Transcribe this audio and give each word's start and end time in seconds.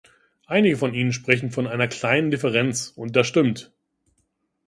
Einige 0.47 0.77
von 0.77 0.95
Ihnen 0.95 1.13
sprechen 1.13 1.51
von 1.51 1.67
einer 1.67 1.87
kleinen 1.87 2.31
Differenz, 2.31 2.87
und 2.95 3.15
das 3.15 3.27
stimmt. 3.27 3.71